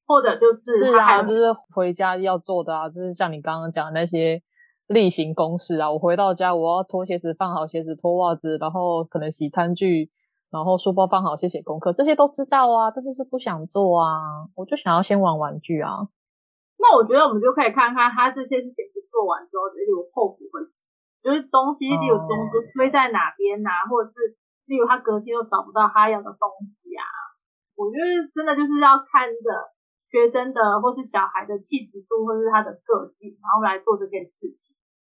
[0.06, 4.42] 或者就是是啊，就是回家要做的啊，就是像你刚刚讲的那些。
[4.88, 10.12] 例行公事啊，我回到家，我要脱鞋子，放好鞋子，脱袜子，然后可能洗餐具，
[10.52, 16.08] 然然后书包放好，写写功课，这些都知道啊，但就是不想做啊，我就想要先玩玩具啊。
[16.80, 18.80] 那我觉得我们就可以看看他这些事情
[19.12, 20.64] 做完之后，例如后悔会，
[21.20, 26.48] 就是东西，例如东西堆在哪边呐、啊，或者是例如他隔天又找不到他要的东
[26.80, 27.04] 西啊。
[27.76, 29.48] 我觉得真的就是要看着
[30.10, 34.56] 学生的或是小孩的气质度，或是他的个性，然后来做这件事情。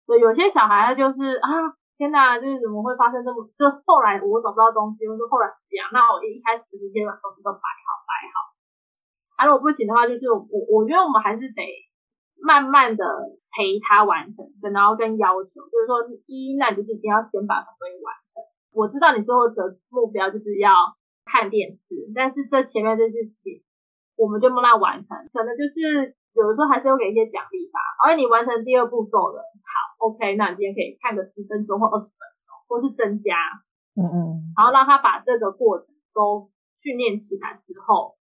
[0.05, 3.45] 对，有些小孩他就是啊，天哪，就是怎么会发生这么？
[3.57, 8.35] 就后来我找不到东西，或是后来这样，那我一开始直接把东西都摆好摆好。
[9.37, 11.61] 啊，如果不行的话，就是我我觉得我们还是得
[12.41, 13.03] 慢慢的
[13.51, 18.43] 陪他完成，然后跟要求，就是说一，那就是你要先把东西完成。
[18.75, 20.71] 我知道你最后的目标就是要
[21.25, 23.63] 看电视，但是这前面这些事情，
[24.15, 25.17] 我们就慢慢完成。
[25.33, 27.79] 可能就是有的时候还是会给一些奖励吧。
[28.03, 33.35] 而你完成第二步骤了，好，OK，那你今天可以看个十分钟或二十分钟，或是增加，
[33.95, 36.49] 嗯嗯，然后让他把这个过程都
[36.81, 38.15] 训练起来之后。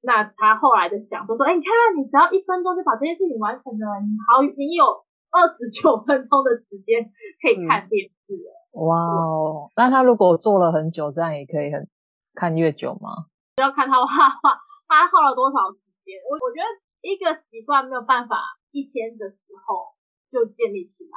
[0.00, 4.84] 那他后来的想说说，哎、欸，你看，你只要一分钟就把这件事情完成了，你好，你有
[5.32, 7.10] 二十九分钟的时间
[7.42, 8.54] 可以看电视了。
[8.78, 11.88] 嗯、哇哦，那他如果做了很久，这样也可以很
[12.34, 13.26] 看越久吗？
[13.58, 14.54] 要看他画画，
[14.88, 16.16] 他耗了多少时间。
[16.24, 16.66] 我我觉得
[17.04, 18.40] 一个习惯没有办法
[18.72, 19.94] 一天的时候
[20.32, 21.16] 就建立起来，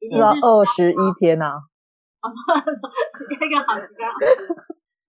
[0.00, 2.24] 一定要二十一天呐、啊。
[2.24, 2.32] 啊，
[3.28, 4.08] 一个好习惯。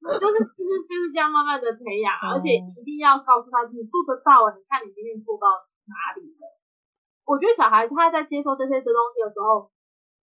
[0.02, 5.46] 就是就是就是这样慢慢的培养，而且一定要告诉他你做得到，你看你今天做到
[5.86, 6.44] 哪里了。
[7.22, 9.70] 我觉得小孩他在接受这些这东西的时候，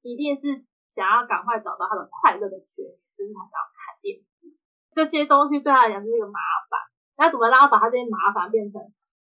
[0.02, 0.66] 一定是
[0.98, 4.50] 想要赶快找到他的快乐的泉源，就是他想要看电视。
[4.98, 6.87] 这些东西对他来讲是一个麻烦，
[7.18, 8.80] 那怎么让他把他这些麻烦变成，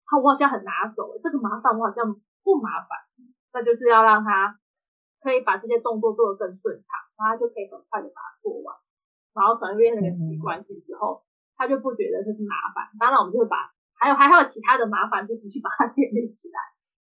[0.08, 3.04] 他我好像很拿手，这个麻烦我好像不麻烦，
[3.52, 4.58] 那就是要让他
[5.20, 6.88] 可以把这些动作做得更顺畅，
[7.20, 8.74] 然后他就可以很快的把它做完。
[9.34, 11.24] 然后转变成一个习惯性之后，
[11.56, 12.88] 他就不觉得这是麻烦。
[12.98, 13.56] 当然，我们就会把
[13.98, 16.58] 还有还有其他的麻烦，就继续把它 建立起来。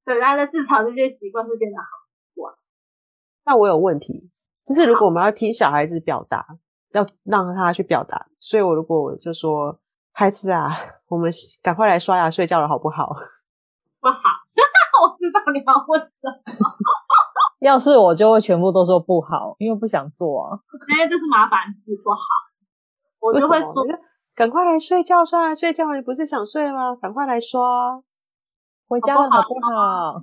[0.05, 2.55] 对，大家至少这些习惯是变得好习惯。
[3.45, 4.31] 那我有问题，
[4.67, 6.47] 就是如果我们要听小孩子表达，
[6.93, 9.81] 要让他去表达，所以我如果我就说
[10.17, 10.71] 孩子啊，
[11.09, 11.29] 我们
[11.61, 13.11] 赶快来刷牙睡觉了，好不好？
[13.99, 14.15] 不好，
[15.03, 16.71] 我知道你要问什么。
[17.59, 20.59] 要是我就会全部都说不好，因为不想做啊。
[20.89, 22.21] 因 为这是麻烦事，不好。
[23.19, 23.75] 我就会说，
[24.37, 25.93] 赶快来睡觉，刷牙睡觉。
[25.95, 26.95] 你不是想睡吗？
[26.95, 28.01] 赶快来刷，
[28.87, 30.21] 回家了好不好？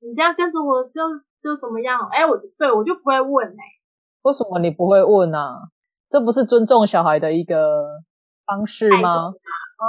[0.00, 1.00] 你这样跟着我就
[1.42, 2.06] 就怎么样？
[2.12, 3.74] 哎、欸，我对我就不会问哎、欸。
[4.22, 5.70] 为什么你不会问啊？
[6.10, 8.00] 这不是尊重小孩的一个
[8.48, 9.28] 方式吗？
[9.28, 9.84] 嗯，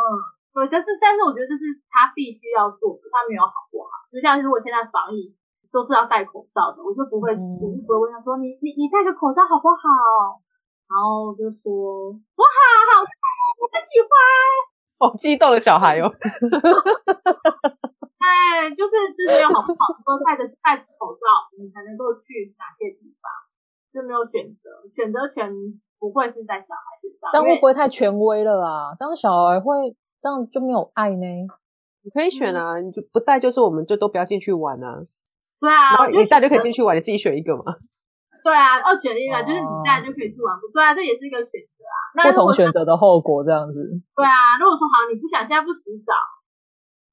[0.51, 3.89] 对，但是但是我觉得这是他必须要做的，他没有好不好？
[4.11, 5.39] 就像如果现在防疫。
[5.71, 10.41] 都是要戴口罩的，我就不会，嗯、我就不会问他说，你你你戴个口罩好不好？
[10.89, 12.57] 然后我就说我好
[12.89, 13.13] 好看，
[13.61, 14.09] 我很喜欢。
[14.97, 16.09] 好激动的小孩哦。
[18.17, 19.93] 哎，就是就是要好不好？
[20.01, 23.29] 说戴着戴着口罩，你才能够去哪些地方？
[23.93, 25.53] 就没有选择，选择权
[25.99, 27.29] 不会是在小孩子上。
[27.33, 28.95] 这样会不会太权威了啊？
[28.97, 31.25] 这样小孩会这样就没有爱呢？
[32.01, 35.03] 你可以选啊，你就不带，就是我们就都不要进去玩啊。
[35.59, 37.63] 对啊，你带就可以进去玩，你自己选一个嘛。
[38.39, 41.95] 对啊，二选一啊，就是你带就可以去玩，不对啊，这也是一个选择啊。
[42.15, 43.75] 那不同选择的后果这样子。
[44.15, 46.15] 对啊，如果说好，你不想现在不洗澡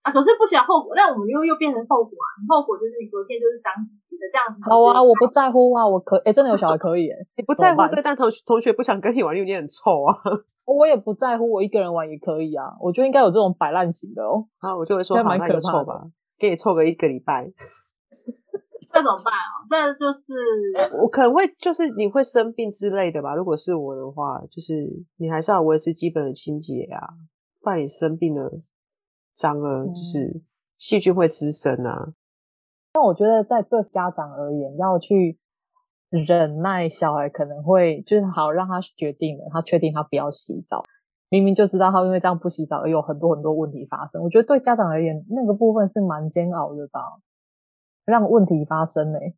[0.06, 2.26] 啊，可是不想后果，那我们又又变成后果啊。
[2.38, 4.62] 你后果就是你昨天就是脏洗的这样子。
[4.62, 10.14] 好啊，我不在乎啊，我可哎、欸，真的有小孩可以哎、欸，你不在乎对，但同同学不想跟你玩，因为你很臭啊。
[10.66, 12.78] 我也不在乎，我一个人玩也可以啊。
[12.80, 14.46] 我觉得应该有这种摆烂型的哦。
[14.58, 16.06] 啊，我就会说，蛮可臭吧，
[16.38, 17.50] 给你臭个一个礼拜。
[18.86, 19.66] 这怎么办啊？
[19.68, 23.34] 这就是我可能会就是你会生病之类的吧。
[23.34, 24.72] 如果是我的话，就是
[25.18, 27.10] 你还是要维持基本的清洁啊，
[27.62, 28.50] 不然你生病了
[29.36, 30.42] 脏了，就是
[30.78, 32.12] 细菌会滋生啊。
[32.94, 35.38] 那、嗯、我觉得在对家长而言，要去
[36.08, 40.82] 忍耐小孩可能会就是好让他决定了，他确定他不要洗澡，
[41.28, 44.22] 明明就知道他因为这样不洗澡而有很多很多问题发生。
[44.22, 47.00] 我觉得对家长而言，那个部分是蛮煎熬的吧。
[48.04, 49.34] 让问题发生呢、欸？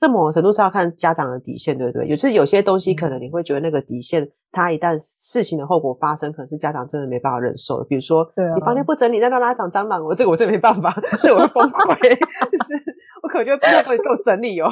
[0.00, 2.08] 这某种程度是要看家长的底线，对不对？
[2.08, 7.84] 有时有些东西可能你会觉得那个底线，它一旦事情的后果发生，可能是家长真的没办法忍受的。
[7.84, 11.96] 比如说，对啊、你房间不整理，再让它长蟑螂，我这个我真没办法，这我会崩溃。
[12.50, 12.74] 就是
[13.22, 14.70] 我可能就不会够整理哦。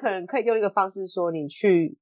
[0.00, 1.98] 可能可以用一个方式说，你去，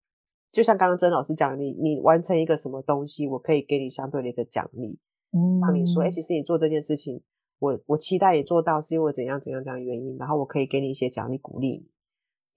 [0.53, 4.99] 就像刚刚曾老师讲，你你完成一个什么东西，我可以给你相对的一个奖励。
[5.33, 7.23] 嗯，让你说，哎、欸，其实你做这件事情。
[7.59, 11.87] 我我期待你做到，是因为怎样怎样怎样的原因，然后我可以给你一些奖励鼓励你，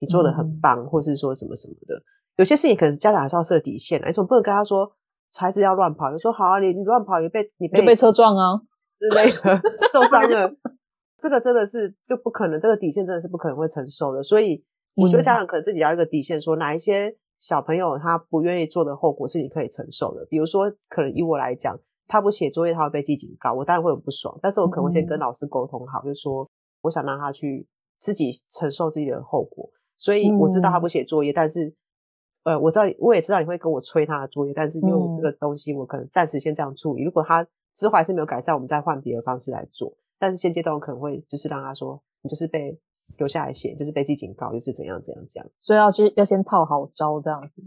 [0.00, 2.02] 你做的很棒，或是说什么什么的，
[2.36, 4.90] 有些事情可能家长还是要设底线，你总不能跟他说
[5.34, 8.60] 孩子要乱跑，就说好啊，你你乱跑，你被你被，被车撞啊
[8.98, 9.60] 之类的，
[9.92, 10.50] 受伤了，
[11.18, 14.22] 这个真的是就不可能，这个底线真的是不可能会承受的。
[14.22, 14.64] 所以
[14.96, 20.26] 我觉得家长可能自己要一个底线，说哪一些小朋友他不愿意做的后果是你可以承受的。
[20.30, 26.50] 比如说，可能以我来讲，他不写作业他会被记警告，我当然会很不爽，但是我可能会先跟老师沟通好，就是说
[26.82, 27.66] 我想让他去
[28.00, 29.70] 自己承受自己的后果。
[30.00, 31.72] 所以我知道他不写作业，但是
[32.42, 37.46] 呃，我知道我也知道你会跟我催他的作业，但是因为这个东西我可能暂时先这样处理，如果他。
[37.76, 39.94] 之后还是没有改善，我们再换别的方式来做。
[40.18, 42.78] 但是现阶段我可能会就是让他说，你就是被
[43.16, 45.48] 留下来写，就是被记警告，就是怎样怎样这样。
[45.58, 47.62] 所以要去要先套好招这样子。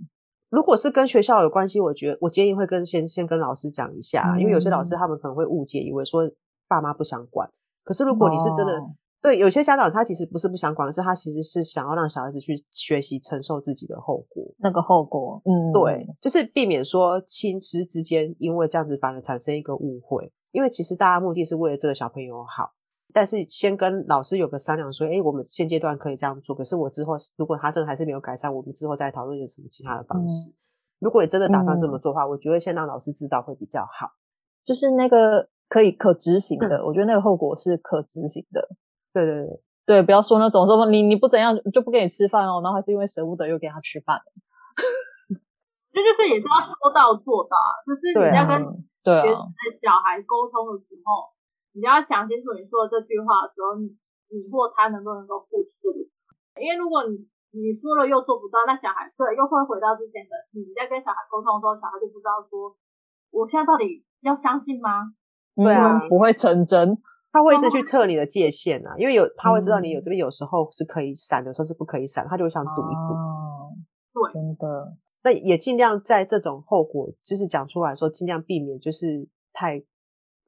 [0.52, 6.30] 如果是跟学校有关系，我觉得我建议会跟先先跟老师讲一下，嗯、因为有些老师他们可能会误解，以为说
[6.68, 7.50] 爸妈不想管。
[7.84, 8.74] 可是如果你是真的。
[9.24, 14.44] 哦对，有些家长他其实不是不想管，是他其实是想要让小孩子去学习承受自己的后果。
[14.60, 20.34] 那个后果，嗯，对，就是避免说亲师之间因为这样子反而产生一个误会。
[20.52, 22.74] 因为其实大家目的是为了这个小朋友好，
[23.14, 30.50] 但是先跟老师有个商量说，哎，我们现阶段可以这样做，可是我之后如果他真的还是没有改善，我们之后再讨论有什么其他的方式。
[30.50, 30.54] 嗯、
[31.00, 34.12] 如果你真的打算这么做的话，嗯、我觉得先让老师知道会比较好。
[34.66, 38.68] 就是那个可以可执行的，嗯、我觉得那个后果是可执行的。
[39.14, 39.62] 对对对。
[39.86, 44.24] 对，不要说那种说你你不怎样就不给你吃饭哦，然后还是因为舍不得又给他吃饭。
[45.92, 48.64] 这就，就是也是要说到做到，就是你要跟
[49.04, 49.44] 对啊
[49.84, 51.36] 小孩沟通的时候，啊、
[51.76, 53.92] 你要想清楚你说的这句话的时候，你
[54.32, 56.64] 你或他能不能够付出这个？
[56.64, 62.80] 因为如果你你说了又做不到，那小孩对又会回到之前的，你在跟小孩沟通的时候，小孩就不知道说
[63.36, 65.12] 我现在到底要相信吗？
[65.60, 67.04] 对啊，不会成真。
[67.34, 73.14] 他会一直去测你的界限啊，因为有他会知道你有这边有时候是可以闪，有时候是不可以闪，他就会想赌一赌。
[73.16, 73.74] 哦，
[74.14, 74.94] 对，真的。
[75.24, 79.82] 那也尽量在这种后果就是讲出来说，尽量避免就是太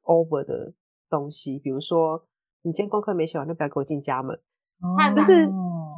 [0.04, 0.74] over 的
[1.10, 2.24] 东西，比如说
[2.62, 4.36] 你今天功课没写完，就不要给我进家门。
[4.36, 5.50] 哦，就是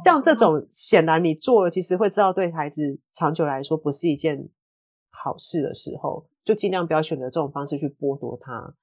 [0.03, 2.81] 像这种显然你做了，其实会知道对孩子
[3.13, 4.49] 长久来说不是一件
[5.11, 8.73] 好事的时候，就尽量不要选择这种方式去剥夺他。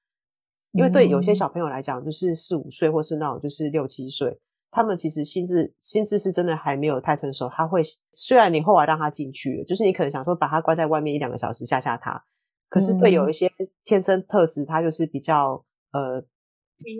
[0.77, 7.49] 因为对有些小朋友来讲，就是四五岁或是那种就是六七岁，他们其实心智心智是真的还没有太成熟。
[7.49, 12.23] 他会虽然你后来让他进去了，就是你可能想说把他关在外面一两个小时吓吓他，
[12.69, 13.51] 可是对有一些
[13.85, 16.21] 天生特质，他就是比较呃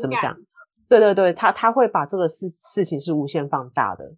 [0.01, 0.35] 怎么讲？
[0.89, 4.15] 对对对，他他会把这个事事情是无限放大的，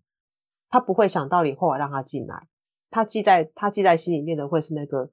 [0.69, 2.47] 他不会想到你后来让他进来，
[2.89, 5.09] 他记在他记在心里面的会是那个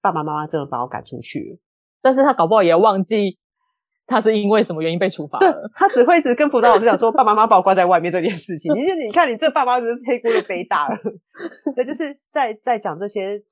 [0.00, 1.60] 爸爸妈妈真的把我赶出去，
[2.00, 3.38] 但是他搞不好也要忘记。
[4.12, 5.38] 他是因为什么原因被处罚？
[5.40, 8.70] 了，他只会一直跟辅导老师讲说，爸爸妈妈把我关在外面这件事情。
[8.74, 10.98] 你 你看，你这爸妈是黑锅又背大了。
[11.74, 13.42] 对，就是在在讲这些，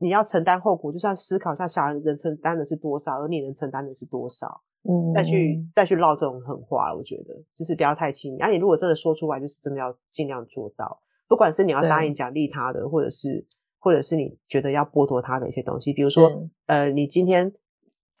[0.00, 4.60] 你要承担后果，就是要思考一下小孩能承担的是多少，而你能承担的是多少。
[4.82, 8.40] 嗯，再去再去唠这种狠话，我觉得就是不要太轻易。
[8.40, 11.00] 而、啊、你如果真的说出来，就是真的要尽量做到。
[11.28, 13.46] 不管是你要答应奖励他的，或者是
[13.78, 17.52] 或者是你觉得要剥夺他的一些东西，比如说呃，你今天。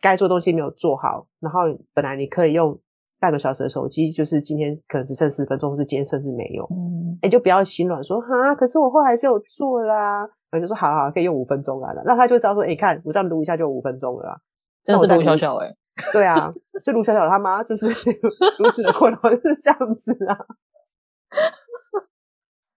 [0.00, 1.60] 该做东西没有做好，然后
[1.92, 2.80] 本来你可以用
[3.20, 14.40] 半个小时的手机，就是今天可能只剩十分钟，或是今天甚至没有，嗯，哎，就不要心软说哈，可是我后来还是有做啦，我就说好好，可以用五分钟啊，那他就知道说，哎，看我这样撸一下就五分钟了啦，
[14.84, 15.76] 真的是卢小小哎，
[16.14, 16.50] 对啊，
[16.82, 20.32] 就卢小小他妈就是如此的困扰是这样子啊，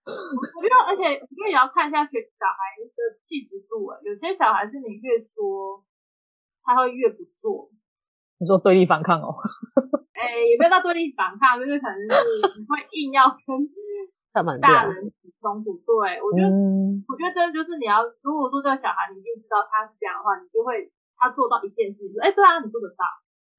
[0.04, 0.12] 我
[0.62, 5.82] 觉得，而且因为也要看一下学小孩的气质度啊，有些小孩是你越说。
[6.63, 7.69] 他会越不做，
[8.39, 9.36] 你说对立反抗哦？
[10.15, 12.10] 哎、欸，也没有到对立反抗，就是可能是
[12.56, 13.67] 你会硬要跟
[14.63, 15.76] 大人起冲突。
[15.84, 23.04] 对，我觉得，嗯、我觉得真的就是你要，如果说这个小孩你已经知道他是这样的话，你就会他做到一件事情，哎、欸，对啊，你做得到，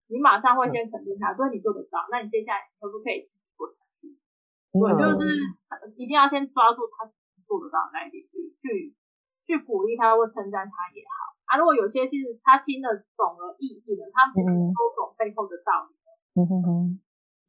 [0.08, 4.16] 你马上会先肯定他，所以、嗯、你做得到，那你接下来可不可以过下去？
[4.72, 5.22] 对，嗯、就是
[6.00, 7.04] 一定要先抓住他
[7.46, 8.96] 做得到的那一点，去去
[9.46, 11.34] 去鼓励他或称赞他也好。
[11.44, 16.08] 啊，如果有些其实他听得懂了意义的，他们都懂背后的道理的，
[16.40, 17.00] 嗯哼哼，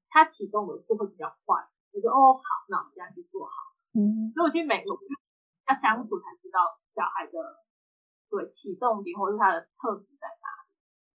[0.09, 3.51] 他启动的就会比较快，就说哦好，那我们这样去做好，
[3.95, 6.59] 嗯，所以我觉得每个要相处才知道
[6.93, 7.31] 小孩的
[8.29, 10.45] 对启动点或是他的特质在哪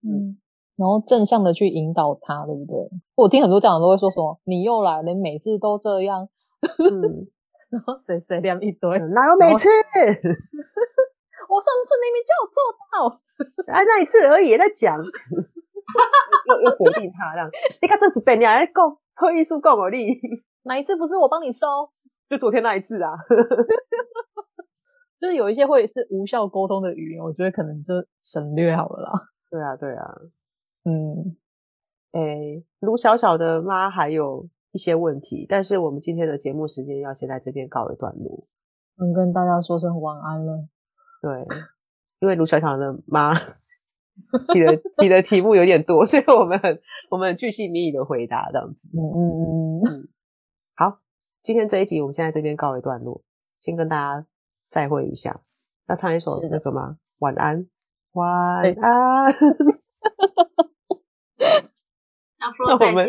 [0.01, 0.41] 里，嗯，
[0.77, 2.89] 然后正向的去引导他，对不对？
[3.15, 6.31] 我听很多家长都会说什么，你又来了，你每次都这样，
[6.65, 7.29] 嗯，
[7.71, 9.69] 然后碎碎念一堆，哪有每次？
[11.49, 12.59] 我上次明明就有做
[12.91, 12.93] 到，
[13.73, 17.51] 哎， 那一次而已，在讲， 又又否定他这样。
[17.81, 20.21] 你看这次被你还够特艺术够有力，
[20.65, 21.67] 哪一次不是我帮你收？
[22.29, 23.15] 就昨天那一次啊。
[25.21, 29.29] 就是有一些会是无效沟通的语言，我觉得可能就省略好了啦。
[29.51, 30.15] 对啊，对啊，
[30.85, 31.37] 嗯，
[32.13, 38.47] 诶，卢小小的妈还有一些问题，但是我们今天的节目时间要先在这边告一段落，
[38.99, 40.69] 嗯，跟大家说声晚安了。
[41.23, 41.47] 对，
[42.21, 43.35] 因为卢小小的妈
[44.53, 48.89] 提的提的题目有点多，所以我们很我们很巨细靡遗的回答这样子。
[48.95, 50.09] 嗯嗯嗯嗯，
[50.77, 50.99] 好，
[51.43, 53.23] 今天这一集我们先在这边告一段落，
[53.61, 54.27] 先跟大家
[54.71, 55.41] 再会一下。
[55.89, 56.99] 要唱一首那个吗？
[57.19, 57.67] 晚安，
[58.13, 58.29] 晚
[58.63, 59.35] 安。
[62.39, 63.09] 那我们